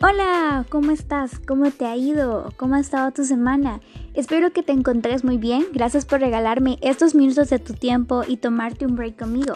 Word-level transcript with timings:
Hola, 0.00 0.64
¿cómo 0.68 0.92
estás? 0.92 1.40
¿Cómo 1.40 1.72
te 1.72 1.84
ha 1.84 1.96
ido? 1.96 2.52
¿Cómo 2.56 2.76
ha 2.76 2.80
estado 2.80 3.10
tu 3.10 3.24
semana? 3.24 3.80
Espero 4.14 4.52
que 4.52 4.62
te 4.62 4.70
encontres 4.70 5.24
muy 5.24 5.38
bien. 5.38 5.66
Gracias 5.72 6.06
por 6.06 6.20
regalarme 6.20 6.78
estos 6.82 7.16
minutos 7.16 7.50
de 7.50 7.58
tu 7.58 7.74
tiempo 7.74 8.22
y 8.24 8.36
tomarte 8.36 8.86
un 8.86 8.94
break 8.94 9.18
conmigo. 9.18 9.54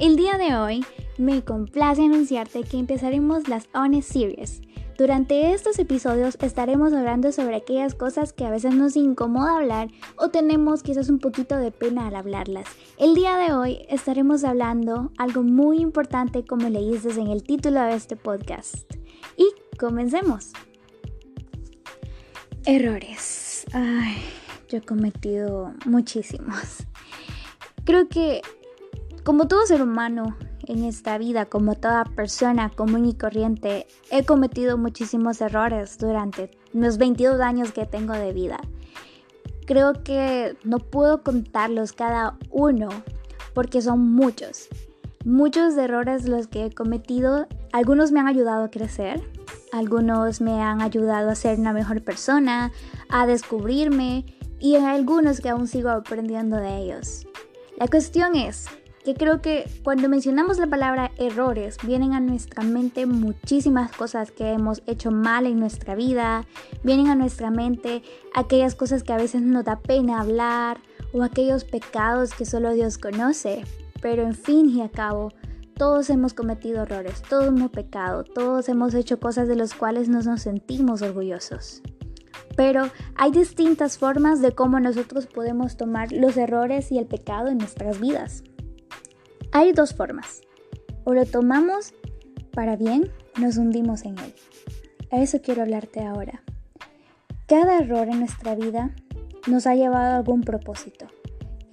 El 0.00 0.16
día 0.16 0.36
de 0.36 0.56
hoy 0.56 0.84
me 1.16 1.44
complace 1.44 2.02
anunciarte 2.02 2.64
que 2.64 2.76
empezaremos 2.76 3.46
las 3.46 3.68
Honest 3.72 4.10
Series. 4.10 4.62
Durante 4.98 5.52
estos 5.52 5.78
episodios 5.78 6.36
estaremos 6.40 6.92
hablando 6.92 7.30
sobre 7.30 7.54
aquellas 7.54 7.94
cosas 7.94 8.32
que 8.32 8.44
a 8.44 8.50
veces 8.50 8.74
nos 8.74 8.96
incomoda 8.96 9.58
hablar 9.58 9.90
o 10.16 10.28
tenemos 10.28 10.82
quizás 10.82 11.08
un 11.08 11.20
poquito 11.20 11.56
de 11.56 11.70
pena 11.70 12.08
al 12.08 12.16
hablarlas. 12.16 12.66
El 12.98 13.14
día 13.14 13.36
de 13.36 13.52
hoy 13.52 13.86
estaremos 13.88 14.42
hablando 14.42 15.12
algo 15.18 15.44
muy 15.44 15.78
importante 15.78 16.44
como 16.44 16.68
leíste 16.68 17.10
en 17.10 17.28
el 17.28 17.44
título 17.44 17.80
de 17.82 17.94
este 17.94 18.16
podcast. 18.16 19.03
Comencemos. 19.78 20.52
Errores. 22.64 23.66
Ay, 23.72 24.16
yo 24.68 24.78
he 24.78 24.80
cometido 24.80 25.72
muchísimos. 25.84 26.86
Creo 27.84 28.08
que 28.08 28.40
como 29.24 29.48
todo 29.48 29.66
ser 29.66 29.82
humano 29.82 30.36
en 30.66 30.84
esta 30.84 31.18
vida, 31.18 31.46
como 31.46 31.74
toda 31.74 32.04
persona 32.04 32.70
común 32.70 33.06
y 33.06 33.14
corriente, 33.14 33.86
he 34.10 34.24
cometido 34.24 34.78
muchísimos 34.78 35.40
errores 35.40 35.98
durante 35.98 36.50
los 36.72 36.98
22 36.98 37.40
años 37.40 37.72
que 37.72 37.86
tengo 37.86 38.12
de 38.12 38.32
vida. 38.32 38.60
Creo 39.66 40.04
que 40.04 40.56
no 40.62 40.78
puedo 40.78 41.22
contarlos 41.22 41.92
cada 41.92 42.38
uno 42.50 42.88
porque 43.54 43.80
son 43.80 44.00
muchos. 44.12 44.68
Muchos 45.24 45.74
errores 45.78 46.28
los 46.28 46.48
que 46.48 46.66
he 46.66 46.70
cometido, 46.70 47.46
algunos 47.72 48.12
me 48.12 48.20
han 48.20 48.28
ayudado 48.28 48.64
a 48.64 48.70
crecer, 48.70 49.22
algunos 49.72 50.42
me 50.42 50.60
han 50.60 50.82
ayudado 50.82 51.30
a 51.30 51.34
ser 51.34 51.58
una 51.58 51.72
mejor 51.72 52.02
persona, 52.02 52.72
a 53.08 53.26
descubrirme 53.26 54.26
y 54.60 54.76
hay 54.76 54.84
algunos 54.84 55.40
que 55.40 55.48
aún 55.48 55.66
sigo 55.66 55.88
aprendiendo 55.88 56.58
de 56.58 56.76
ellos. 56.76 57.26
La 57.78 57.88
cuestión 57.88 58.36
es 58.36 58.66
que 59.02 59.14
creo 59.14 59.40
que 59.40 59.64
cuando 59.82 60.10
mencionamos 60.10 60.58
la 60.58 60.66
palabra 60.66 61.10
errores 61.16 61.78
vienen 61.82 62.12
a 62.12 62.20
nuestra 62.20 62.62
mente 62.62 63.06
muchísimas 63.06 63.92
cosas 63.92 64.30
que 64.30 64.52
hemos 64.52 64.82
hecho 64.86 65.10
mal 65.10 65.46
en 65.46 65.58
nuestra 65.58 65.94
vida, 65.94 66.44
vienen 66.82 67.08
a 67.08 67.14
nuestra 67.14 67.50
mente 67.50 68.02
aquellas 68.34 68.74
cosas 68.74 69.02
que 69.02 69.14
a 69.14 69.18
veces 69.18 69.40
nos 69.40 69.64
da 69.64 69.80
pena 69.80 70.20
hablar 70.20 70.82
o 71.14 71.22
aquellos 71.22 71.64
pecados 71.64 72.34
que 72.34 72.44
solo 72.44 72.74
Dios 72.74 72.98
conoce. 72.98 73.64
Pero 74.04 74.22
en 74.22 74.34
fin 74.34 74.68
y 74.68 74.82
a 74.82 74.90
cabo, 74.90 75.30
todos 75.78 76.10
hemos 76.10 76.34
cometido 76.34 76.82
errores, 76.82 77.22
todos 77.22 77.46
hemos 77.46 77.70
pecado, 77.70 78.22
todos 78.22 78.68
hemos 78.68 78.92
hecho 78.92 79.18
cosas 79.18 79.48
de 79.48 79.56
las 79.56 79.72
cuales 79.72 80.10
no 80.10 80.20
nos 80.20 80.42
sentimos 80.42 81.00
orgullosos. 81.00 81.80
Pero 82.54 82.90
hay 83.16 83.30
distintas 83.30 83.96
formas 83.96 84.42
de 84.42 84.52
cómo 84.52 84.78
nosotros 84.78 85.26
podemos 85.26 85.78
tomar 85.78 86.12
los 86.12 86.36
errores 86.36 86.92
y 86.92 86.98
el 86.98 87.06
pecado 87.06 87.48
en 87.48 87.56
nuestras 87.56 87.98
vidas. 87.98 88.44
Hay 89.52 89.72
dos 89.72 89.94
formas. 89.94 90.42
O 91.04 91.14
lo 91.14 91.24
tomamos 91.24 91.94
para 92.52 92.76
bien, 92.76 93.10
nos 93.40 93.56
hundimos 93.56 94.04
en 94.04 94.18
él. 94.18 94.34
A 95.12 95.22
eso 95.22 95.40
quiero 95.40 95.62
hablarte 95.62 96.04
ahora. 96.04 96.42
Cada 97.46 97.78
error 97.78 98.06
en 98.08 98.18
nuestra 98.18 98.54
vida 98.54 98.94
nos 99.46 99.66
ha 99.66 99.74
llevado 99.74 100.12
a 100.12 100.16
algún 100.18 100.42
propósito. 100.42 101.06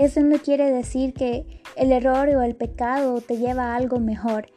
Eso 0.01 0.19
no 0.21 0.39
quiere 0.39 0.71
decir 0.71 1.13
que 1.13 1.61
el 1.75 1.91
error 1.91 2.27
o 2.29 2.41
el 2.41 2.55
pecado 2.55 3.21
te 3.21 3.37
lleva 3.37 3.65
a 3.65 3.75
algo 3.75 3.99
mejor, 3.99 4.47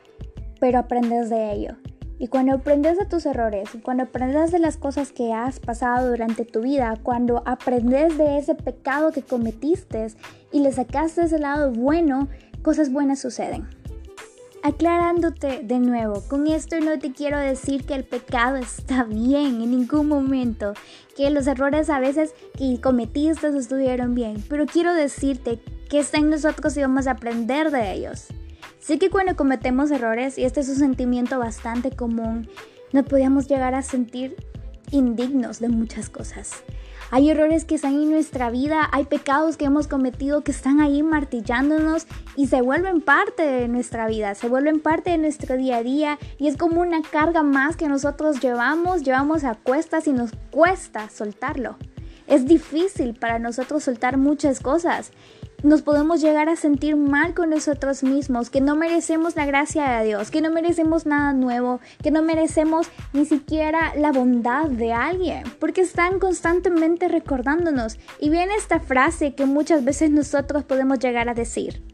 pero 0.59 0.79
aprendes 0.79 1.29
de 1.29 1.53
ello. 1.53 1.77
Y 2.19 2.29
cuando 2.29 2.55
aprendes 2.55 2.97
de 2.97 3.05
tus 3.05 3.27
errores, 3.27 3.69
cuando 3.83 4.05
aprendes 4.05 4.53
de 4.53 4.59
las 4.59 4.79
cosas 4.79 5.13
que 5.13 5.35
has 5.35 5.61
pasado 5.61 6.09
durante 6.09 6.47
tu 6.47 6.63
vida, 6.63 6.95
cuando 7.03 7.43
aprendes 7.45 8.17
de 8.17 8.39
ese 8.39 8.55
pecado 8.55 9.13
que 9.13 9.21
cometiste 9.21 10.07
y 10.51 10.61
le 10.61 10.73
sacaste 10.73 11.25
ese 11.25 11.39
lado 11.39 11.71
bueno, 11.73 12.29
cosas 12.63 12.91
buenas 12.91 13.21
suceden. 13.21 13.69
Aclarándote 14.63 15.61
de 15.63 15.79
nuevo, 15.79 16.23
con 16.27 16.47
esto 16.47 16.81
no 16.81 16.99
te 16.99 17.13
quiero 17.13 17.39
decir 17.39 17.85
que 17.85 17.93
el 17.93 18.05
pecado 18.05 18.57
está 18.57 19.05
bien 19.05 19.61
en 19.61 19.73
ningún 19.73 20.09
momento, 20.09 20.73
que 21.17 21.31
los 21.31 21.47
errores 21.47 21.91
a 21.91 22.01
veces 22.01 22.35
que 22.57 22.81
cometiste 22.81 23.49
estuvieron 23.49 24.15
bien, 24.15 24.43
pero 24.49 24.67
quiero 24.67 24.95
decirte 24.95 25.61
que 25.89 25.99
está 25.99 26.19
en 26.19 26.31
nosotros 26.31 26.77
y 26.77 26.81
vamos 26.81 27.07
a 27.07 27.13
aprender 27.13 27.71
de 27.71 27.93
ellos. 27.93 28.27
Sé 28.81 28.99
que 28.99 29.11
cuando 29.11 29.37
cometemos 29.37 29.91
errores, 29.91 30.37
y 30.37 30.45
este 30.45 30.61
es 30.61 30.69
un 30.69 30.77
sentimiento 30.77 31.39
bastante 31.39 31.91
común, 31.91 32.49
nos 32.93 33.07
podíamos 33.07 33.49
llegar 33.49 33.75
a 33.75 33.83
sentir 33.83 34.37
indignos 34.91 35.59
de 35.59 35.69
muchas 35.69 36.11
cosas. 36.11 36.63
Hay 37.15 37.31
errores 37.31 37.65
que 37.65 37.77
están 37.77 37.95
en 37.95 38.11
nuestra 38.11 38.51
vida, 38.51 38.89
hay 38.91 39.05
pecados 39.05 39.57
que 39.57 39.67
hemos 39.67 39.87
cometido 39.87 40.43
que 40.43 40.51
están 40.51 40.81
ahí 40.81 41.05
martillándonos 41.05 42.09
y 42.35 42.49
se 42.49 42.61
vuelven 42.61 43.01
parte 43.01 43.45
de 43.45 43.69
nuestra 43.69 44.09
vida, 44.09 44.35
se 44.35 44.49
vuelven 44.49 44.81
parte 44.81 45.11
de 45.11 45.19
nuestro 45.19 45.57
día 45.57 45.77
a 45.77 45.83
día 45.85 46.19
y 46.39 46.49
es 46.49 46.57
como 46.57 46.81
una 46.81 47.03
carga 47.03 47.45
más 47.45 47.77
que 47.77 47.87
nosotros 47.87 48.41
llevamos, 48.41 49.05
llevamos 49.05 49.45
a 49.45 49.55
cuestas 49.55 50.09
y 50.09 50.13
nos 50.13 50.33
cuesta 50.51 51.09
soltarlo. 51.09 51.77
Es 52.27 52.47
difícil 52.47 53.15
para 53.15 53.39
nosotros 53.39 53.85
soltar 53.85 54.17
muchas 54.17 54.59
cosas 54.59 55.13
nos 55.65 55.81
podemos 55.81 56.21
llegar 56.21 56.51
a 56.51 56.57
sentir 56.57 56.95
mal 56.95 57.33
con 57.33 57.49
nosotros 57.51 58.03
mismos, 58.03 58.51
que 58.51 58.61
no 58.61 58.77
merecemos 58.77 59.35
la 59.35 59.47
gracia 59.47 59.99
de 59.99 60.07
Dios, 60.07 60.31
que 60.31 60.43
no 60.43 60.51
merecemos 60.51 61.07
nada 61.07 61.33
nuevo, 61.33 61.81
que 62.03 62.11
no 62.11 62.23
merecemos 62.23 62.89
ni 63.15 63.25
siquiera 63.25 63.95
la 63.97 64.13
bondad 64.13 64.67
de 64.67 64.93
alguien, 64.93 65.45
porque 65.59 65.81
están 65.81 66.19
constantemente 66.19 67.09
recordándonos. 67.09 67.99
Y 68.21 68.29
viene 68.29 68.55
esta 68.57 68.79
frase 68.79 69.35
que 69.35 69.47
muchas 69.47 69.85
veces 69.85 70.11
nosotros 70.11 70.65
podemos 70.65 70.99
llegar 70.99 71.31
a 71.31 71.35
decir. 71.35 71.94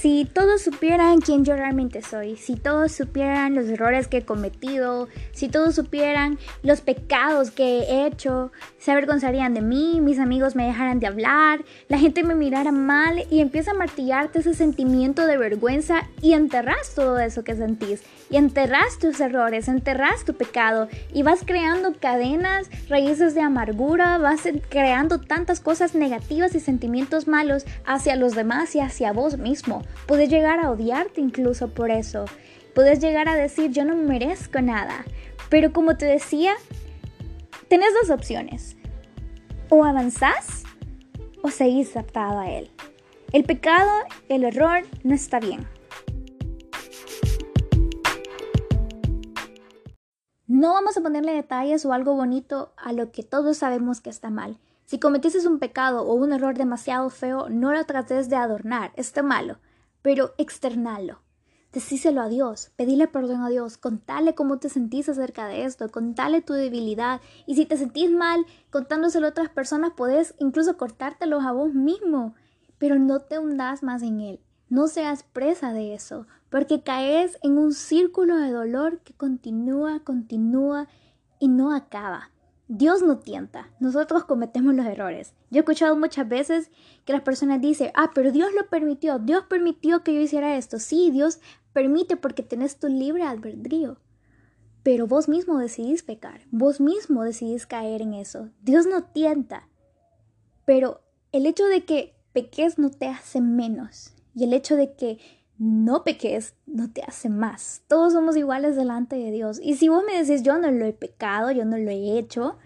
Si 0.00 0.24
todos 0.24 0.62
supieran 0.62 1.20
quién 1.20 1.44
yo 1.44 1.54
realmente 1.54 2.02
soy, 2.02 2.36
si 2.36 2.56
todos 2.56 2.90
supieran 2.90 3.54
los 3.54 3.66
errores 3.66 4.08
que 4.08 4.18
he 4.18 4.24
cometido, 4.24 5.08
si 5.30 5.48
todos 5.48 5.76
supieran 5.76 6.38
los 6.62 6.80
pecados 6.80 7.52
que 7.52 7.80
he 7.80 8.06
hecho, 8.06 8.50
se 8.78 8.90
avergonzarían 8.90 9.54
de 9.54 9.60
mí, 9.60 10.00
mis 10.00 10.18
amigos 10.18 10.56
me 10.56 10.66
dejaran 10.66 10.98
de 10.98 11.06
hablar, 11.06 11.64
la 11.88 11.98
gente 11.98 12.24
me 12.24 12.34
mirara 12.34 12.72
mal 12.72 13.24
y 13.30 13.40
empieza 13.40 13.70
a 13.70 13.74
martillarte 13.74 14.40
ese 14.40 14.54
sentimiento 14.54 15.26
de 15.26 15.38
vergüenza 15.38 16.08
y 16.20 16.32
enterras 16.32 16.94
todo 16.96 17.20
eso 17.20 17.44
que 17.44 17.54
sentís 17.54 18.02
y 18.28 18.38
enterras 18.38 18.98
tus 18.98 19.20
errores, 19.20 19.68
enterras 19.68 20.24
tu 20.24 20.34
pecado 20.34 20.88
y 21.12 21.22
vas 21.22 21.42
creando 21.44 21.92
cadenas, 21.92 22.68
raíces 22.88 23.34
de 23.34 23.42
amargura, 23.42 24.18
vas 24.18 24.40
creando 24.68 25.20
tantas 25.20 25.60
cosas 25.60 25.94
negativas 25.94 26.54
y 26.54 26.60
sentimientos 26.60 27.28
malos 27.28 27.66
hacia 27.84 28.16
los 28.16 28.34
demás 28.34 28.74
y 28.74 28.80
hacia 28.80 29.12
vos 29.12 29.38
mismo. 29.38 29.81
Puedes 30.06 30.28
llegar 30.28 30.60
a 30.60 30.70
odiarte 30.70 31.20
incluso 31.20 31.68
por 31.68 31.90
eso. 31.90 32.24
Puedes 32.74 33.00
llegar 33.00 33.28
a 33.28 33.36
decir 33.36 33.70
yo 33.70 33.84
no 33.84 33.94
merezco 33.96 34.60
nada. 34.60 35.04
Pero 35.48 35.72
como 35.72 35.96
te 35.96 36.06
decía, 36.06 36.54
tenés 37.68 37.90
dos 38.02 38.10
opciones. 38.10 38.76
O 39.68 39.84
avanzás 39.84 40.64
o 41.42 41.50
seguís 41.50 41.96
atado 41.96 42.40
a 42.40 42.50
él. 42.50 42.70
El 43.32 43.44
pecado, 43.44 43.90
el 44.28 44.44
error 44.44 44.82
no 45.04 45.14
está 45.14 45.40
bien. 45.40 45.66
No 50.46 50.74
vamos 50.74 50.96
a 50.96 51.00
ponerle 51.00 51.32
detalles 51.32 51.84
o 51.86 51.92
algo 51.92 52.14
bonito 52.14 52.72
a 52.76 52.92
lo 52.92 53.10
que 53.10 53.22
todos 53.22 53.56
sabemos 53.56 54.00
que 54.00 54.10
está 54.10 54.30
mal. 54.30 54.58
Si 54.84 54.98
cometiste 54.98 55.46
un 55.48 55.58
pecado 55.58 56.02
o 56.02 56.14
un 56.14 56.32
error 56.32 56.56
demasiado 56.56 57.08
feo, 57.08 57.48
no 57.48 57.72
lo 57.72 57.84
trates 57.86 58.28
de 58.28 58.36
adornar, 58.36 58.92
está 58.96 59.22
malo 59.22 59.58
pero 60.02 60.34
externalo. 60.36 61.20
Decíselo 61.72 62.20
a 62.20 62.28
Dios, 62.28 62.70
pedile 62.76 63.08
perdón 63.08 63.40
a 63.40 63.48
Dios, 63.48 63.78
contale 63.78 64.34
cómo 64.34 64.58
te 64.58 64.68
sentís 64.68 65.08
acerca 65.08 65.46
de 65.46 65.64
esto, 65.64 65.88
contale 65.90 66.42
tu 66.42 66.52
debilidad. 66.52 67.22
Y 67.46 67.54
si 67.54 67.64
te 67.64 67.78
sentís 67.78 68.10
mal 68.10 68.44
contándoselo 68.68 69.26
a 69.26 69.30
otras 69.30 69.48
personas, 69.48 69.92
podés 69.92 70.34
incluso 70.38 70.76
cortártelos 70.76 71.44
a 71.44 71.52
vos 71.52 71.72
mismo. 71.72 72.34
Pero 72.76 72.98
no 72.98 73.20
te 73.20 73.38
hundas 73.38 73.82
más 73.82 74.02
en 74.02 74.20
él. 74.20 74.40
No 74.68 74.86
seas 74.86 75.22
presa 75.22 75.72
de 75.72 75.94
eso, 75.94 76.26
porque 76.50 76.82
caes 76.82 77.38
en 77.42 77.56
un 77.56 77.72
círculo 77.72 78.36
de 78.36 78.50
dolor 78.50 78.98
que 79.00 79.14
continúa, 79.14 80.00
continúa 80.00 80.88
y 81.38 81.48
no 81.48 81.74
acaba. 81.74 82.31
Dios 82.74 83.02
no 83.02 83.18
tienta, 83.18 83.68
nosotros 83.80 84.24
cometemos 84.24 84.74
los 84.74 84.86
errores. 84.86 85.34
Yo 85.50 85.58
he 85.58 85.60
escuchado 85.60 85.94
muchas 85.94 86.26
veces 86.26 86.70
que 87.04 87.12
las 87.12 87.20
personas 87.20 87.60
dicen, 87.60 87.90
ah, 87.94 88.12
pero 88.14 88.32
Dios 88.32 88.48
lo 88.54 88.66
permitió, 88.70 89.18
Dios 89.18 89.44
permitió 89.44 90.02
que 90.02 90.14
yo 90.14 90.22
hiciera 90.22 90.56
esto. 90.56 90.78
Sí, 90.78 91.10
Dios 91.10 91.38
permite 91.74 92.16
porque 92.16 92.42
tenés 92.42 92.78
tu 92.78 92.88
libre 92.88 93.24
albedrío. 93.24 93.98
Pero 94.82 95.06
vos 95.06 95.28
mismo 95.28 95.58
decidís 95.58 96.02
pecar, 96.02 96.40
vos 96.50 96.80
mismo 96.80 97.24
decidís 97.24 97.66
caer 97.66 98.00
en 98.00 98.14
eso. 98.14 98.48
Dios 98.62 98.86
no 98.86 99.04
tienta. 99.04 99.68
Pero 100.64 101.02
el 101.30 101.44
hecho 101.44 101.66
de 101.66 101.84
que 101.84 102.14
peques 102.32 102.78
no 102.78 102.88
te 102.90 103.06
hace 103.06 103.42
menos. 103.42 104.14
Y 104.34 104.44
el 104.44 104.54
hecho 104.54 104.76
de 104.76 104.94
que 104.94 105.18
no 105.58 106.02
peques 106.02 106.54
no 106.66 106.90
te 106.90 107.02
hace 107.02 107.28
más. 107.28 107.82
Todos 107.86 108.14
somos 108.14 108.36
iguales 108.36 108.76
delante 108.76 109.16
de 109.16 109.30
Dios. 109.30 109.60
Y 109.62 109.76
si 109.76 109.88
vos 109.88 110.02
me 110.04 110.20
decís 110.20 110.42
yo 110.42 110.58
no 110.58 110.70
lo 110.70 110.86
he 110.86 110.92
pecado, 110.92 111.50
yo 111.52 111.64
no 111.64 111.76
lo 111.76 111.90
he 111.90 112.18
hecho, 112.18 112.56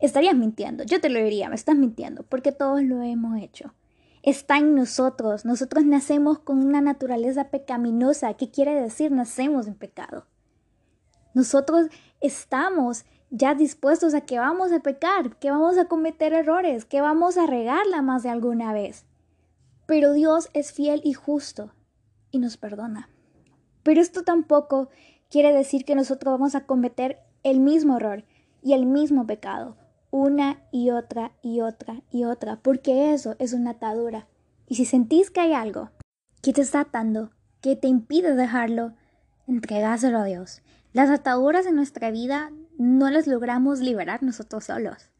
estarías 0.00 0.34
mintiendo. 0.34 0.84
Yo 0.84 1.00
te 1.00 1.08
lo 1.08 1.22
diría, 1.22 1.48
me 1.48 1.54
estás 1.54 1.76
mintiendo, 1.76 2.22
porque 2.24 2.52
todos 2.52 2.82
lo 2.82 3.02
hemos 3.02 3.40
hecho. 3.40 3.74
Está 4.22 4.58
en 4.58 4.74
nosotros. 4.74 5.44
Nosotros 5.44 5.84
nacemos 5.84 6.38
con 6.38 6.64
una 6.64 6.80
naturaleza 6.80 7.50
pecaminosa. 7.50 8.34
¿Qué 8.34 8.50
quiere 8.50 8.74
decir? 8.80 9.12
Nacemos 9.12 9.66
en 9.66 9.74
pecado. 9.74 10.26
Nosotros 11.32 11.88
estamos 12.20 13.04
ya 13.30 13.54
dispuestos 13.54 14.14
a 14.14 14.22
que 14.22 14.38
vamos 14.38 14.72
a 14.72 14.80
pecar, 14.80 15.36
que 15.38 15.50
vamos 15.50 15.78
a 15.78 15.86
cometer 15.86 16.32
errores, 16.32 16.84
que 16.84 17.00
vamos 17.00 17.36
a 17.38 17.46
regarla 17.46 18.02
más 18.02 18.22
de 18.22 18.30
alguna 18.30 18.72
vez. 18.72 19.04
Pero 19.86 20.12
Dios 20.12 20.48
es 20.54 20.72
fiel 20.72 21.00
y 21.04 21.12
justo 21.12 21.72
y 22.30 22.38
nos 22.38 22.56
perdona. 22.56 23.08
Pero 23.82 24.00
esto 24.00 24.24
tampoco 24.24 24.88
quiere 25.30 25.52
decir 25.52 25.84
que 25.84 25.94
nosotros 25.94 26.32
vamos 26.32 26.54
a 26.54 26.66
cometer 26.66 27.20
el 27.44 27.60
mismo 27.60 27.98
error 27.98 28.24
y 28.62 28.72
el 28.72 28.86
mismo 28.86 29.26
pecado 29.26 29.76
una 30.10 30.62
y 30.72 30.90
otra 30.90 31.32
y 31.42 31.60
otra 31.60 32.02
y 32.10 32.24
otra, 32.24 32.56
porque 32.62 33.12
eso 33.12 33.36
es 33.38 33.52
una 33.52 33.70
atadura. 33.72 34.26
Y 34.66 34.76
si 34.76 34.84
sentís 34.84 35.30
que 35.30 35.40
hay 35.40 35.52
algo 35.52 35.90
que 36.42 36.52
te 36.52 36.60
está 36.60 36.80
atando, 36.80 37.30
que 37.60 37.76
te 37.76 37.88
impide 37.88 38.34
dejarlo, 38.34 38.94
entregáselo 39.46 40.18
a 40.18 40.24
Dios. 40.24 40.62
Las 40.92 41.10
ataduras 41.10 41.66
en 41.66 41.76
nuestra 41.76 42.10
vida 42.10 42.52
no 42.78 43.10
las 43.10 43.26
logramos 43.26 43.80
liberar 43.80 44.22
nosotros 44.22 44.64
solos. 44.64 45.10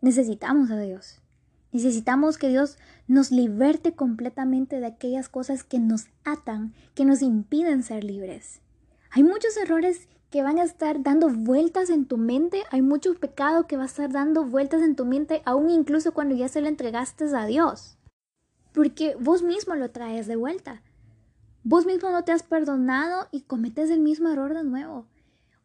Necesitamos 0.00 0.70
a 0.70 0.78
Dios. 0.78 1.20
Necesitamos 1.72 2.38
que 2.38 2.48
Dios 2.48 2.78
nos 3.06 3.30
liberte 3.30 3.92
completamente 3.92 4.80
de 4.80 4.86
aquellas 4.86 5.28
cosas 5.28 5.62
que 5.62 5.78
nos 5.78 6.06
atan, 6.24 6.74
que 6.94 7.04
nos 7.04 7.22
impiden 7.22 7.82
ser 7.82 8.02
libres. 8.02 8.60
Hay 9.10 9.22
muchos 9.22 9.56
errores 9.56 10.08
que 10.30 10.42
van 10.42 10.58
a 10.58 10.62
estar 10.62 11.02
dando 11.02 11.28
vueltas 11.28 11.90
en 11.90 12.06
tu 12.06 12.16
mente, 12.16 12.62
hay 12.70 12.82
mucho 12.82 13.14
pecado 13.14 13.66
que 13.66 13.76
va 13.76 13.82
a 13.82 13.86
estar 13.86 14.10
dando 14.10 14.44
vueltas 14.44 14.82
en 14.82 14.94
tu 14.94 15.04
mente, 15.04 15.42
aún 15.44 15.70
incluso 15.70 16.12
cuando 16.12 16.36
ya 16.36 16.48
se 16.48 16.60
lo 16.60 16.68
entregaste 16.68 17.24
a 17.36 17.46
Dios. 17.46 17.98
Porque 18.72 19.16
vos 19.18 19.42
mismo 19.42 19.74
lo 19.74 19.90
traes 19.90 20.28
de 20.28 20.36
vuelta. 20.36 20.82
Vos 21.64 21.84
mismo 21.84 22.10
no 22.10 22.24
te 22.24 22.32
has 22.32 22.44
perdonado 22.44 23.28
y 23.32 23.42
cometes 23.42 23.90
el 23.90 24.00
mismo 24.00 24.28
error 24.28 24.54
de 24.54 24.62
nuevo. 24.64 25.06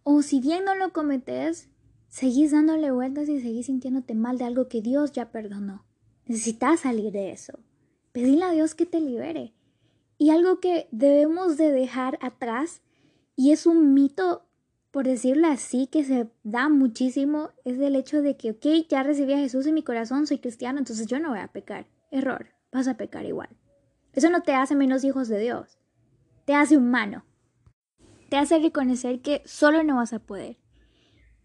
O 0.03 0.23
si 0.23 0.41
bien 0.41 0.65
no 0.65 0.75
lo 0.75 0.91
cometes, 0.91 1.69
seguís 2.09 2.51
dándole 2.51 2.91
vueltas 2.91 3.29
y 3.29 3.39
seguís 3.39 3.67
sintiéndote 3.67 4.15
mal 4.15 4.37
de 4.37 4.45
algo 4.45 4.67
que 4.67 4.81
Dios 4.81 5.11
ya 5.11 5.31
perdonó. 5.31 5.85
Necesitas 6.25 6.81
salir 6.81 7.11
de 7.11 7.31
eso. 7.31 7.59
Pedirle 8.11 8.45
a 8.45 8.51
Dios 8.51 8.73
que 8.73 8.85
te 8.85 8.99
libere. 8.99 9.53
Y 10.17 10.31
algo 10.31 10.59
que 10.59 10.87
debemos 10.91 11.57
de 11.57 11.71
dejar 11.71 12.17
atrás, 12.21 12.81
y 13.35 13.51
es 13.51 13.65
un 13.65 13.93
mito, 13.93 14.45
por 14.95 15.05
decirlo 15.05 15.49
así, 15.49 15.87
que 15.87 16.05
se 16.05 16.29
da 16.45 16.69
muchísimo, 16.69 17.49
es 17.65 17.77
el 17.79 17.97
hecho 17.97 18.21
de 18.21 18.37
que, 18.37 18.51
ok, 18.51 18.87
ya 18.87 19.03
recibí 19.03 19.33
a 19.33 19.37
Jesús 19.37 19.65
en 19.65 19.73
mi 19.73 19.83
corazón, 19.83 20.25
soy 20.25 20.37
cristiano, 20.37 20.79
entonces 20.79 21.05
yo 21.05 21.19
no 21.19 21.31
voy 21.31 21.39
a 21.39 21.49
pecar. 21.49 21.85
Error, 22.11 22.47
vas 22.71 22.87
a 22.87 22.95
pecar 22.95 23.25
igual. 23.25 23.49
Eso 24.13 24.29
no 24.29 24.41
te 24.43 24.55
hace 24.55 24.73
menos 24.73 25.03
hijos 25.03 25.27
de 25.27 25.37
Dios, 25.37 25.77
te 26.45 26.53
hace 26.53 26.77
humano. 26.77 27.25
Te 28.29 28.37
hace 28.37 28.57
reconocer 28.57 29.19
que 29.19 29.41
solo 29.43 29.83
no 29.83 29.97
vas 29.97 30.13
a 30.13 30.19
poder, 30.19 30.59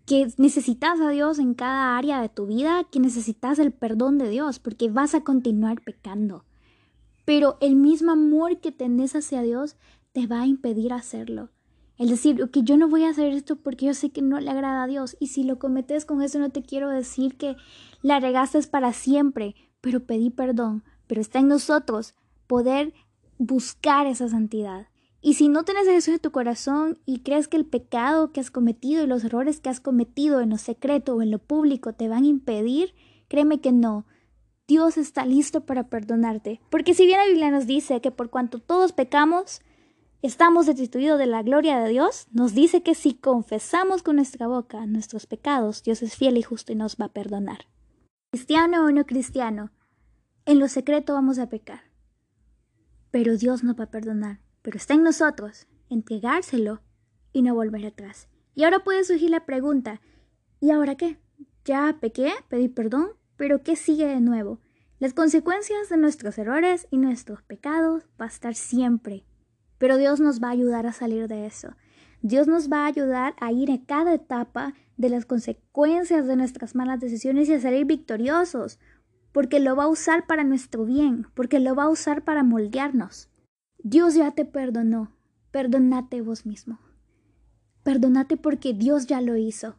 que 0.07 0.29
necesitas 0.37 1.01
a 1.01 1.09
Dios 1.09 1.41
en 1.41 1.55
cada 1.55 1.99
área 1.99 2.21
de 2.21 2.29
tu 2.29 2.47
vida, 2.47 2.85
que 2.85 3.01
necesitas 3.01 3.59
el 3.59 3.73
perdón 3.73 4.17
de 4.19 4.29
Dios, 4.29 4.61
porque 4.61 4.91
vas 4.91 5.17
a 5.17 5.23
continuar 5.23 5.81
pecando. 5.83 6.45
Pero 7.25 7.59
el 7.61 7.75
mismo 7.75 8.13
amor 8.13 8.61
que 8.61 8.71
tenés 8.71 9.17
hacia 9.17 9.43
Dios 9.43 9.75
te 10.13 10.29
va 10.29 10.43
a 10.43 10.47
impedir 10.47 10.93
hacerlo. 10.93 11.51
El 12.01 12.09
decir, 12.09 12.49
que 12.49 12.63
yo 12.63 12.79
no 12.79 12.89
voy 12.89 13.05
a 13.05 13.11
hacer 13.11 13.31
esto 13.35 13.57
porque 13.57 13.85
yo 13.85 13.93
sé 13.93 14.09
que 14.09 14.23
no 14.23 14.41
le 14.41 14.51
agrada 14.51 14.85
a 14.85 14.87
Dios. 14.87 15.19
Y 15.21 15.27
si 15.27 15.45
lo 15.45 15.59
cometes 15.59 16.07
con 16.07 16.23
eso, 16.23 16.39
no 16.39 16.49
te 16.49 16.63
quiero 16.63 16.89
decir 16.89 17.37
que 17.37 17.57
la 18.01 18.19
regaste 18.21 18.59
para 18.63 18.95
siempre, 18.95 19.55
pero 19.83 20.01
pedí 20.07 20.31
perdón. 20.31 20.83
Pero 21.07 21.21
está 21.21 21.41
en 21.41 21.49
nosotros 21.49 22.15
poder 22.47 22.95
buscar 23.37 24.07
esa 24.07 24.31
santidad. 24.31 24.87
Y 25.21 25.35
si 25.35 25.49
no 25.49 25.63
tienes 25.65 25.87
eso 25.89 26.11
en 26.11 26.21
tu 26.21 26.31
corazón 26.31 26.99
y 27.05 27.19
crees 27.19 27.49
que 27.49 27.59
el 27.59 27.67
pecado 27.67 28.33
que 28.33 28.41
has 28.41 28.51
cometido 28.51 29.05
y 29.05 29.07
los 29.07 29.23
errores 29.23 29.61
que 29.61 29.69
has 29.69 29.81
cometido 29.81 30.41
en 30.41 30.49
lo 30.49 30.57
secreto 30.57 31.17
o 31.17 31.21
en 31.21 31.31
lo 31.31 31.39
público 31.39 31.93
te 31.93 32.09
van 32.09 32.25
a 32.25 32.29
impedir, 32.29 32.95
créeme 33.29 33.61
que 33.61 33.73
no. 33.73 34.07
Dios 34.67 34.97
está 34.97 35.27
listo 35.27 35.67
para 35.67 35.91
perdonarte. 35.91 36.63
Porque 36.71 36.95
si 36.95 37.05
bien 37.05 37.19
la 37.19 37.27
Biblia 37.27 37.51
nos 37.51 37.67
dice 37.67 38.01
que 38.01 38.11
por 38.11 38.31
cuanto 38.31 38.59
todos 38.59 38.93
pecamos, 38.93 39.61
estamos 40.23 40.67
destituidos 40.67 41.19
de 41.19 41.27
la 41.27 41.43
gloria 41.43 41.79
de 41.81 41.89
Dios, 41.89 42.27
nos 42.33 42.55
dice 42.55 42.83
que 42.83 42.95
si 42.95 43.15
confesamos 43.15 44.03
con 44.03 44.17
nuestra 44.17 44.47
boca 44.47 44.87
nuestros 44.87 45.27
pecados, 45.27 45.83
Dios 45.83 46.03
es 46.03 46.17
fiel 46.17 46.37
y 46.37 46.43
justo 46.43 46.73
y 46.73 46.77
nos 46.77 46.97
va 46.97 47.07
a 47.07 47.13
perdonar. 47.13 47.67
Cristiano 48.33 48.85
o 48.85 48.91
no 48.91 49.05
cristiano, 49.07 49.71
en 50.45 50.59
lo 50.59 50.69
secreto 50.69 51.15
vamos 51.15 51.39
a 51.39 51.49
pecar. 51.49 51.83
Pero 53.11 53.37
Dios 53.37 53.65
nos 53.65 53.79
va 53.79 53.85
a 53.85 53.91
perdonar 53.91 54.41
pero 54.63 54.77
está 54.77 54.95
en 54.95 55.03
nosotros 55.03 55.67
entregárselo 55.89 56.83
y 57.33 57.43
no 57.43 57.55
volver 57.55 57.87
atrás. 57.87 58.29
Y 58.55 58.65
ahora 58.65 58.85
puede 58.85 59.05
surgir 59.05 59.31
la 59.31 59.47
pregunta, 59.47 60.01
¿y 60.61 60.71
ahora 60.71 60.97
qué? 60.97 61.19
Ya 61.65 61.99
pequé, 62.01 62.33
pedí 62.49 62.69
perdón, 62.69 63.09
pero 63.37 63.63
¿qué 63.63 63.77
sigue 63.77 64.07
de 64.07 64.21
nuevo? 64.21 64.61
Las 64.99 65.15
consecuencias 65.15 65.89
de 65.89 65.97
nuestros 65.97 66.37
errores 66.39 66.87
y 66.91 66.99
nuestros 66.99 67.43
pecados 67.43 68.05
va 68.21 68.27
a 68.27 68.29
estar 68.29 68.55
siempre, 68.55 69.25
pero 69.81 69.97
Dios 69.97 70.21
nos 70.21 70.43
va 70.43 70.49
a 70.49 70.53
ayudar 70.53 70.87
a 70.87 70.93
salir 70.93 71.27
de 71.27 71.47
eso. 71.47 71.75
Dios 72.21 72.47
nos 72.47 72.71
va 72.71 72.85
a 72.85 72.87
ayudar 72.87 73.35
a 73.41 73.51
ir 73.51 73.73
a 73.73 73.83
cada 73.87 74.13
etapa 74.13 74.75
de 74.99 75.09
las 75.09 75.25
consecuencias 75.25 76.27
de 76.27 76.37
nuestras 76.37 76.75
malas 76.75 77.01
decisiones 77.01 77.49
y 77.49 77.55
a 77.55 77.61
salir 77.61 77.87
victoriosos, 77.87 78.79
porque 79.33 79.59
lo 79.59 79.75
va 79.77 79.85
a 79.85 79.89
usar 79.89 80.27
para 80.27 80.45
nuestro 80.45 80.85
bien, 80.85 81.27
porque 81.33 81.61
lo 81.61 81.75
va 81.75 81.85
a 81.85 81.89
usar 81.89 82.25
para 82.25 82.43
moldearnos. 82.43 83.31
Dios 83.79 84.15
ya 84.15 84.33
te 84.33 84.45
perdonó. 84.45 85.17
Perdónate 85.51 86.21
vos 86.21 86.45
mismo. 86.45 86.79
Perdónate 87.83 88.37
porque 88.37 88.75
Dios 88.75 89.07
ya 89.07 89.23
lo 89.23 89.39
hizo. 89.39 89.77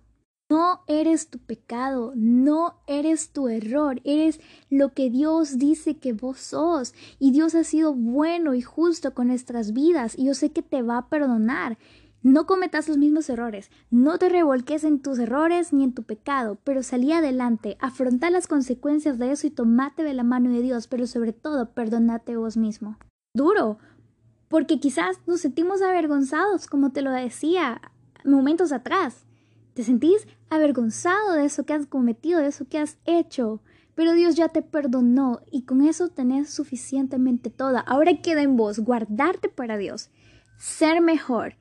No 0.52 0.82
eres 0.88 1.30
tu 1.30 1.40
pecado, 1.40 2.12
no 2.14 2.76
eres 2.86 3.32
tu 3.32 3.48
error, 3.48 4.02
eres 4.04 4.42
lo 4.70 4.90
que 4.90 5.10
Dios 5.10 5.58
dice 5.58 5.96
que 5.96 6.12
vos 6.12 6.40
sos. 6.40 6.94
Y 7.20 7.32
Dios 7.32 7.56
ha 7.56 7.64
sido 7.64 7.94
bueno 7.94 8.54
y 8.54 8.62
justo 8.62 9.14
con 9.14 9.28
nuestras 9.28 9.72
vidas 9.72 10.20
y 10.20 10.26
yo 10.26 10.34
sé 10.34 10.52
que 10.52 10.62
te 10.62 10.82
va 10.82 10.98
a 10.98 11.08
perdonar. 11.08 11.78
No 12.22 12.48
cometas 12.48 12.90
los 12.90 12.98
mismos 12.98 13.30
errores, 13.30 13.72
no 13.92 14.18
te 14.18 14.28
revolques 14.28 14.84
en 14.84 15.00
tus 15.00 15.20
errores 15.20 15.72
ni 15.72 15.86
en 15.86 15.94
tu 15.94 16.04
pecado, 16.04 16.58
pero 16.66 16.84
salí 16.84 17.14
adelante, 17.14 17.78
afronta 17.80 18.30
las 18.30 18.48
consecuencias 18.48 19.18
de 19.20 19.32
eso 19.32 19.48
y 19.48 19.52
tomate 19.52 20.04
de 20.04 20.14
la 20.14 20.24
mano 20.24 20.50
de 20.50 20.62
Dios, 20.62 20.88
pero 20.88 21.08
sobre 21.08 21.32
todo 21.32 21.72
perdónate 21.72 22.36
vos 22.36 22.58
mismo. 22.58 22.98
Duro, 23.34 23.78
porque 24.50 24.82
quizás 24.82 25.18
nos 25.28 25.40
sentimos 25.40 25.82
avergonzados, 25.82 26.68
como 26.68 26.92
te 26.92 27.02
lo 27.02 27.12
decía 27.12 27.80
momentos 28.26 28.74
atrás. 28.74 29.26
Te 29.74 29.84
sentís 29.84 30.28
avergonzado 30.50 31.34
de 31.34 31.46
eso 31.46 31.66
que 31.66 31.74
has 31.74 31.86
cometido, 31.86 32.40
de 32.40 32.48
eso 32.48 32.66
que 32.68 32.78
has 32.78 32.98
hecho, 33.06 33.62
pero 33.96 34.14
Dios 34.14 34.36
ya 34.36 34.50
te 34.50 34.62
perdonó 34.62 35.42
y 35.52 35.64
con 35.64 35.82
eso 35.82 36.10
tenés 36.10 36.50
suficientemente 36.50 37.50
toda. 37.50 37.80
Ahora 37.80 38.22
queda 38.22 38.42
en 38.42 38.58
vos 38.58 38.80
guardarte 38.80 39.50
para 39.50 39.78
Dios, 39.78 40.10
ser 40.58 41.02
mejor, 41.02 41.56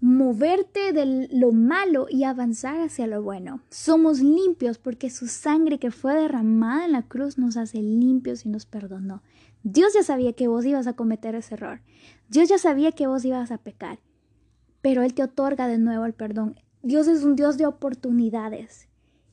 moverte 0.00 0.92
de 0.92 1.28
lo 1.32 1.52
malo 1.52 2.06
y 2.08 2.24
avanzar 2.24 2.80
hacia 2.80 3.06
lo 3.06 3.22
bueno. 3.22 3.62
Somos 3.70 4.20
limpios 4.20 4.78
porque 4.78 5.10
su 5.10 5.26
sangre 5.26 5.78
que 5.78 5.90
fue 5.90 6.14
derramada 6.14 6.84
en 6.84 6.92
la 6.92 7.02
cruz 7.02 7.38
nos 7.38 7.56
hace 7.56 7.78
limpios 7.78 8.44
y 8.44 8.48
nos 8.48 8.66
perdonó. 8.66 9.22
Dios 9.62 9.94
ya 9.94 10.02
sabía 10.02 10.32
que 10.32 10.48
vos 10.48 10.64
ibas 10.64 10.86
a 10.86 10.92
cometer 10.92 11.34
ese 11.34 11.54
error. 11.54 11.80
Dios 12.28 12.48
ya 12.48 12.58
sabía 12.58 12.92
que 12.92 13.06
vos 13.06 13.24
ibas 13.24 13.50
a 13.50 13.58
pecar. 13.58 13.98
Pero 14.80 15.02
Él 15.02 15.14
te 15.14 15.24
otorga 15.24 15.66
de 15.66 15.78
nuevo 15.78 16.04
el 16.04 16.12
perdón. 16.12 16.54
Dios 16.86 17.08
es 17.08 17.24
un 17.24 17.34
Dios 17.34 17.58
de 17.58 17.66
oportunidades 17.66 18.86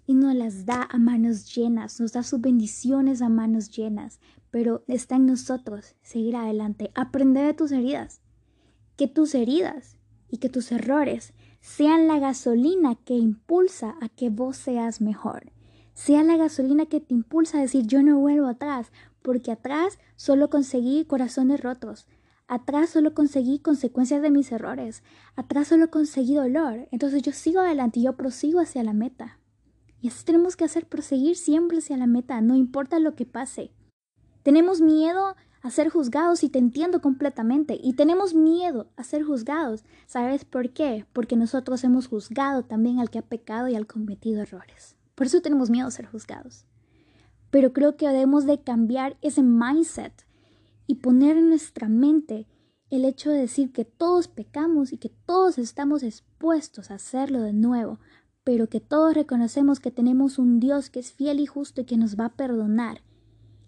y 0.08 0.16
nos 0.16 0.34
las 0.34 0.66
da 0.66 0.90
a 0.90 0.98
manos 0.98 1.54
llenas, 1.54 2.00
nos 2.00 2.14
da 2.14 2.24
sus 2.24 2.42
bendiciones 2.42 3.22
a 3.22 3.30
manos 3.30 3.70
llenas. 3.70 4.20
Pero 4.50 4.84
está 4.88 5.18
en 5.18 5.28
nosotros 5.28 5.94
seguir 6.02 6.36
adelante, 6.36 6.90
aprender 6.96 7.46
de 7.46 7.54
tus 7.54 7.72
heridas. 7.72 8.22
Que 8.98 9.08
tus 9.08 9.36
heridas 9.36 10.00
y 10.32 10.38
que 10.38 10.50
tus 10.50 10.72
errores 10.72 11.34
sean 11.62 12.08
la 12.08 12.18
gasolina 12.18 12.96
que 12.96 13.14
impulsa 13.14 13.98
a 14.02 14.10
que 14.10 14.32
vos 14.32 14.58
seas 14.58 15.00
mejor. 15.00 15.52
Sea 15.94 16.24
la 16.24 16.38
gasolina 16.38 16.88
que 16.88 17.02
te 17.02 17.14
impulsa 17.14 17.60
a 17.60 17.62
decir 17.62 17.86
yo 17.86 18.02
no 18.02 18.18
vuelvo 18.18 18.48
atrás, 18.48 18.92
porque 19.22 19.52
atrás 19.52 20.00
solo 20.16 20.50
conseguí 20.50 21.06
corazones 21.06 21.62
rotos, 21.62 22.08
atrás 22.54 22.92
solo 22.92 23.14
conseguí 23.14 23.60
consecuencias 23.60 24.22
de 24.22 24.32
mis 24.32 24.52
errores, 24.52 25.04
atrás 25.36 25.70
solo 25.70 25.90
conseguí 25.90 26.36
dolor, 26.36 26.88
entonces 26.92 27.22
yo 27.22 27.32
sigo 27.32 27.62
adelante 27.62 28.00
y 28.00 28.04
yo 28.04 28.14
prosigo 28.14 28.60
hacia 28.60 28.84
la 28.84 28.94
meta. 28.94 29.40
Y 30.02 30.10
así 30.10 30.24
tenemos 30.24 30.56
que 30.56 30.66
hacer, 30.66 30.86
proseguir 30.88 31.36
siempre 31.36 31.80
hacia 31.80 31.98
la 31.98 32.08
meta, 32.08 32.42
no 32.42 32.56
importa 32.56 33.00
lo 33.00 33.16
que 33.16 33.26
pase. 33.26 33.72
Tenemos 34.44 34.82
miedo 34.82 35.36
a 35.62 35.72
ser 35.72 35.90
juzgados 35.90 36.44
y 36.44 36.50
te 36.50 36.60
entiendo 36.60 37.02
completamente. 37.02 37.80
Y 37.82 37.94
tenemos 37.94 38.34
miedo 38.34 38.92
a 38.98 39.04
ser 39.06 39.24
juzgados. 39.24 39.86
¿Sabes 40.06 40.44
por 40.44 40.72
qué? 40.72 41.06
Porque 41.14 41.38
nosotros 41.38 41.86
hemos 41.86 42.08
juzgado 42.08 42.64
también 42.64 43.00
al 43.00 43.10
que 43.10 43.20
ha 43.20 43.24
pecado 43.24 43.70
y 43.70 43.76
al 43.76 43.88
cometido 43.88 44.42
errores. 44.42 44.98
Por 45.16 45.28
eso 45.28 45.42
tenemos 45.42 45.70
miedo 45.70 45.88
a 45.88 45.92
ser 45.92 46.06
juzgados. 46.06 46.66
Pero 47.50 47.72
creo 47.72 47.96
que 47.96 48.10
debemos 48.10 48.46
de 48.46 48.62
cambiar 48.62 49.16
ese 49.22 49.42
mindset 49.42 50.26
y 50.88 50.96
poner 50.96 51.38
en 51.38 51.50
nuestra 51.50 51.88
mente 51.88 52.48
el 52.90 53.06
hecho 53.06 53.32
de 53.32 53.40
decir 53.40 53.72
que 53.72 53.86
todos 53.86 54.28
pecamos 54.28 54.94
y 54.94 54.98
que 54.98 55.10
todos 55.10 55.58
estamos 55.58 56.04
expuestos 56.04 56.92
a 56.92 56.96
hacerlo 56.96 57.42
de 57.42 57.54
nuevo, 57.54 58.00
pero 58.44 58.68
que 58.68 58.80
todos 58.80 59.16
reconocemos 59.16 59.80
que 59.80 59.92
tenemos 59.92 60.38
un 60.38 60.60
Dios 60.60 60.90
que 60.90 61.00
es 61.00 61.12
fiel 61.12 61.40
y 61.40 61.46
justo 61.46 61.82
y 61.82 61.86
que 61.86 61.98
nos 61.98 62.20
va 62.20 62.26
a 62.26 62.36
perdonar. 62.36 63.02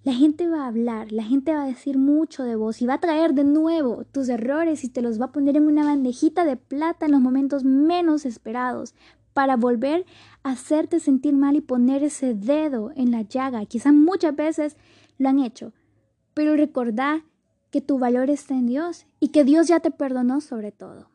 La 0.03 0.13
gente 0.13 0.47
va 0.47 0.65
a 0.65 0.67
hablar, 0.67 1.11
la 1.11 1.23
gente 1.23 1.55
va 1.55 1.63
a 1.63 1.67
decir 1.67 1.97
mucho 1.97 2.43
de 2.43 2.55
vos 2.55 2.79
y 2.81 2.85
va 2.85 2.95
a 2.95 2.99
traer 2.99 3.33
de 3.33 3.43
nuevo 3.43 4.03
tus 4.11 4.29
errores 4.29 4.83
y 4.83 4.89
te 4.89 5.01
los 5.01 5.19
va 5.19 5.25
a 5.25 5.31
poner 5.31 5.57
en 5.57 5.65
una 5.65 5.83
bandejita 5.83 6.45
de 6.45 6.57
plata 6.57 7.07
en 7.07 7.13
los 7.13 7.21
momentos 7.21 7.63
menos 7.63 8.25
esperados 8.27 8.93
para 9.33 9.55
volver 9.57 10.05
a 10.43 10.51
hacerte 10.51 10.99
sentir 10.99 11.33
mal 11.35 11.55
y 11.55 11.61
poner 11.61 12.03
ese 12.03 12.35
dedo 12.35 12.91
en 12.95 13.09
la 13.09 13.23
llaga. 13.23 13.65
Quizás 13.65 13.93
muchas 13.93 14.35
veces 14.35 14.77
lo 15.17 15.29
han 15.29 15.39
hecho, 15.39 15.73
pero 16.35 16.55
recordá 16.55 17.25
que 17.71 17.81
tu 17.81 17.97
valor 17.97 18.29
está 18.29 18.53
en 18.53 18.67
Dios 18.67 19.07
y 19.19 19.29
que 19.29 19.43
Dios 19.43 19.67
ya 19.67 19.79
te 19.79 19.89
perdonó 19.89 20.41
sobre 20.41 20.71
todo. 20.71 21.09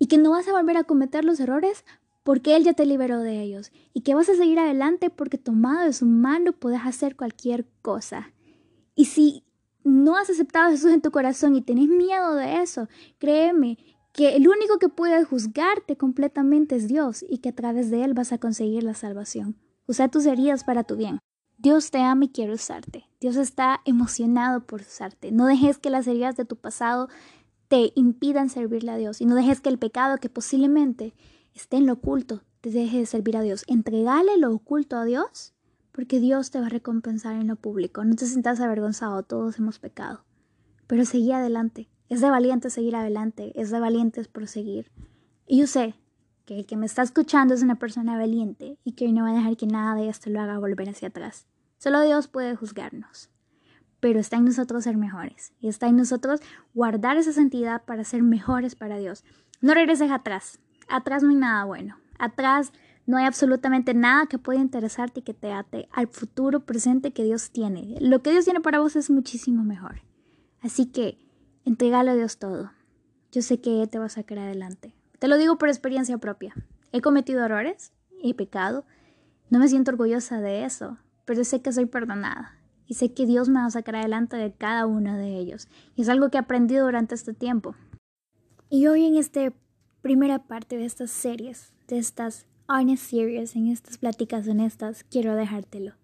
Y 0.00 0.06
que 0.06 0.18
no 0.18 0.30
vas 0.32 0.48
a 0.48 0.52
volver 0.52 0.76
a 0.76 0.84
cometer 0.84 1.24
los 1.24 1.38
errores 1.38 1.84
porque 2.24 2.56
Él 2.56 2.64
ya 2.64 2.72
te 2.72 2.86
liberó 2.86 3.20
de 3.20 3.40
ellos. 3.40 3.70
Y 3.94 4.00
que 4.00 4.14
vas 4.14 4.28
a 4.28 4.34
seguir 4.34 4.58
adelante 4.58 5.10
porque 5.10 5.38
tomado 5.38 5.84
de 5.84 5.92
su 5.92 6.06
mano 6.06 6.52
puedes 6.52 6.80
hacer 6.84 7.14
cualquier 7.14 7.66
cosa. 7.82 8.32
Y 8.94 9.06
si 9.06 9.44
no 9.84 10.16
has 10.16 10.30
aceptado 10.30 10.68
a 10.68 10.70
Jesús 10.70 10.92
en 10.92 11.00
tu 11.00 11.10
corazón 11.10 11.54
y 11.54 11.62
tenés 11.62 11.88
miedo 11.88 12.34
de 12.34 12.62
eso, 12.62 12.88
créeme 13.18 13.78
que 14.12 14.36
el 14.36 14.48
único 14.48 14.78
que 14.78 14.88
puede 14.88 15.24
juzgarte 15.24 15.96
completamente 15.96 16.76
es 16.76 16.88
Dios 16.88 17.24
y 17.28 17.38
que 17.38 17.50
a 17.50 17.54
través 17.54 17.90
de 17.90 18.04
Él 18.04 18.14
vas 18.14 18.32
a 18.32 18.38
conseguir 18.38 18.82
la 18.82 18.94
salvación. 18.94 19.56
Usa 19.86 20.08
tus 20.08 20.26
heridas 20.26 20.64
para 20.64 20.84
tu 20.84 20.96
bien. 20.96 21.18
Dios 21.60 21.90
te 21.90 21.98
ama 21.98 22.26
y 22.26 22.28
quiere 22.28 22.52
usarte. 22.52 23.08
Dios 23.20 23.34
está 23.34 23.80
emocionado 23.84 24.64
por 24.64 24.82
usarte. 24.82 25.32
No 25.32 25.46
dejes 25.46 25.78
que 25.78 25.90
las 25.90 26.06
heridas 26.06 26.36
de 26.36 26.44
tu 26.44 26.54
pasado 26.54 27.08
te 27.66 27.92
impidan 27.96 28.48
servirle 28.48 28.92
a 28.92 28.96
Dios 28.96 29.20
y 29.20 29.26
no 29.26 29.34
dejes 29.34 29.60
que 29.60 29.68
el 29.68 29.78
pecado 29.78 30.18
que 30.18 30.30
posiblemente 30.30 31.14
esté 31.54 31.78
en 31.78 31.86
lo 31.86 31.94
oculto 31.94 32.44
te 32.60 32.70
deje 32.70 32.98
de 32.98 33.06
servir 33.06 33.36
a 33.36 33.42
Dios. 33.42 33.64
Entregale 33.66 34.38
lo 34.38 34.54
oculto 34.54 34.96
a 34.96 35.04
Dios 35.04 35.52
porque 35.90 36.20
Dios 36.20 36.52
te 36.52 36.60
va 36.60 36.66
a 36.66 36.70
recompensar 36.70 37.34
en 37.34 37.48
lo 37.48 37.56
público. 37.56 38.04
No 38.04 38.14
te 38.14 38.26
sientas 38.26 38.60
avergonzado, 38.60 39.24
todos 39.24 39.58
hemos 39.58 39.80
pecado. 39.80 40.24
Pero 40.86 41.04
seguí 41.04 41.32
adelante. 41.32 41.88
Es 42.08 42.20
de 42.20 42.30
valiente 42.30 42.70
seguir 42.70 42.94
adelante, 42.94 43.52
es 43.60 43.70
de 43.70 43.80
valientes 43.80 44.28
proseguir. 44.28 44.92
Y 45.44 45.58
yo 45.58 45.66
sé 45.66 45.96
que 46.48 46.60
el 46.60 46.64
que 46.64 46.78
me 46.78 46.86
está 46.86 47.02
escuchando 47.02 47.52
es 47.52 47.62
una 47.62 47.74
persona 47.74 48.16
valiente 48.16 48.78
y 48.82 48.92
que 48.92 49.12
no 49.12 49.24
va 49.24 49.32
a 49.32 49.34
dejar 49.34 49.58
que 49.58 49.66
nada 49.66 49.94
de 49.94 50.08
esto 50.08 50.30
lo 50.30 50.40
haga 50.40 50.58
volver 50.58 50.88
hacia 50.88 51.08
atrás. 51.08 51.46
Solo 51.76 52.00
Dios 52.00 52.26
puede 52.26 52.56
juzgarnos. 52.56 53.28
Pero 54.00 54.18
está 54.18 54.38
en 54.38 54.46
nosotros 54.46 54.84
ser 54.84 54.96
mejores 54.96 55.52
y 55.60 55.68
está 55.68 55.88
en 55.88 55.98
nosotros 55.98 56.40
guardar 56.72 57.18
esa 57.18 57.34
santidad 57.34 57.84
para 57.84 58.02
ser 58.02 58.22
mejores 58.22 58.76
para 58.76 58.96
Dios. 58.96 59.24
No 59.60 59.74
regreses 59.74 60.10
atrás. 60.10 60.58
Atrás 60.88 61.22
no 61.22 61.28
hay 61.28 61.34
nada 61.34 61.66
bueno. 61.66 61.98
Atrás 62.18 62.72
no 63.04 63.18
hay 63.18 63.26
absolutamente 63.26 63.92
nada 63.92 64.24
que 64.24 64.38
pueda 64.38 64.58
interesarte 64.58 65.20
y 65.20 65.24
que 65.24 65.34
te 65.34 65.52
ate 65.52 65.86
al 65.92 66.08
futuro 66.08 66.60
presente 66.60 67.12
que 67.12 67.24
Dios 67.24 67.50
tiene. 67.50 67.96
Lo 68.00 68.22
que 68.22 68.30
Dios 68.30 68.46
tiene 68.46 68.60
para 68.60 68.78
vos 68.78 68.96
es 68.96 69.10
muchísimo 69.10 69.64
mejor. 69.64 70.00
Así 70.62 70.86
que 70.86 71.18
entregale 71.66 72.12
a 72.12 72.14
Dios 72.14 72.38
todo. 72.38 72.72
Yo 73.32 73.42
sé 73.42 73.60
que 73.60 73.86
te 73.86 73.98
va 73.98 74.06
a 74.06 74.08
sacar 74.08 74.38
adelante. 74.38 74.97
Te 75.18 75.28
lo 75.28 75.36
digo 75.36 75.58
por 75.58 75.68
experiencia 75.68 76.18
propia. 76.18 76.54
He 76.92 77.00
cometido 77.00 77.44
errores, 77.44 77.92
he 78.22 78.34
pecado. 78.34 78.84
No 79.50 79.58
me 79.58 79.68
siento 79.68 79.90
orgullosa 79.90 80.40
de 80.40 80.64
eso, 80.64 80.98
pero 81.24 81.42
sé 81.44 81.60
que 81.60 81.72
soy 81.72 81.86
perdonada. 81.86 82.54
Y 82.86 82.94
sé 82.94 83.12
que 83.12 83.26
Dios 83.26 83.48
me 83.48 83.60
va 83.60 83.66
a 83.66 83.70
sacar 83.70 83.96
adelante 83.96 84.36
de 84.36 84.52
cada 84.52 84.86
uno 84.86 85.16
de 85.16 85.36
ellos. 85.36 85.68
Y 85.94 86.02
es 86.02 86.08
algo 86.08 86.30
que 86.30 86.38
he 86.38 86.40
aprendido 86.40 86.86
durante 86.86 87.14
este 87.14 87.34
tiempo. 87.34 87.74
Y 88.70 88.86
hoy 88.86 89.06
en 89.06 89.16
esta 89.16 89.52
primera 90.00 90.38
parte 90.38 90.76
de 90.76 90.84
estas 90.84 91.10
series, 91.10 91.74
de 91.88 91.98
estas 91.98 92.46
honest 92.68 93.04
series, 93.04 93.56
en 93.56 93.68
estas 93.68 93.98
pláticas 93.98 94.46
honestas, 94.46 95.04
quiero 95.04 95.34
dejártelo. 95.34 95.94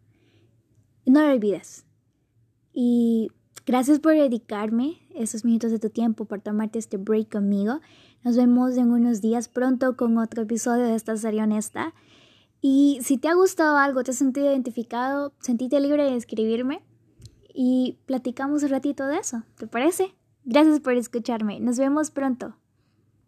No 1.07 1.23
lo 1.23 1.33
olvides. 1.33 1.87
Y 2.73 3.31
gracias 3.67 4.01
por 4.01 4.15
dedicarme 4.15 4.99
esos 5.15 5.45
minutos 5.45 5.71
de 5.71 5.79
tu 5.79 5.91
tiempo, 5.91 6.25
por 6.25 6.41
tomarte 6.41 6.79
este 6.79 6.97
break 6.97 7.33
conmigo. 7.33 7.81
Nos 8.23 8.37
vemos 8.37 8.77
en 8.77 8.91
unos 8.91 9.21
días 9.21 9.49
pronto 9.49 9.97
con 9.97 10.19
otro 10.19 10.43
episodio 10.43 10.85
de 10.85 10.95
esta 10.95 11.17
serie 11.17 11.43
honesta. 11.43 11.95
Y 12.61 12.99
si 13.03 13.19
te 13.19 13.29
ha 13.29 13.35
gustado 13.35 13.77
algo, 13.77 14.03
te 14.03 14.13
has 14.13 14.17
sentido 14.17 14.47
identificado, 14.47 15.35
sentite 15.41 15.79
libre 15.81 16.05
de 16.05 16.17
escribirme 16.17 16.83
y 17.53 17.99
platicamos 18.07 18.63
un 18.63 18.71
ratito 18.71 19.07
de 19.07 19.19
eso. 19.19 19.43
¿Te 19.59 19.67
parece? 19.67 20.15
Gracias 20.45 20.81
por 20.81 20.95
escucharme. 20.95 21.61
Nos 21.61 21.79
vemos 21.79 22.11
pronto. 22.11 22.57